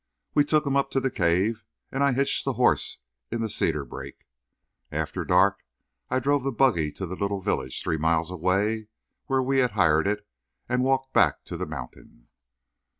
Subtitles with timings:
[0.33, 3.01] We took him up to the cave and I hitched the horse
[3.31, 4.25] in the cedar brake.
[4.91, 5.63] After dark
[6.09, 8.87] I drove the buggy to the little village, three miles away,
[9.27, 10.27] where we had hired it,
[10.67, 12.29] and walked back to the mountain.